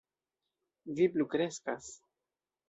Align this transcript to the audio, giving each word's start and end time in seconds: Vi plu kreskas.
Vi 0.99 1.07
plu 1.17 1.27
kreskas. 1.35 1.91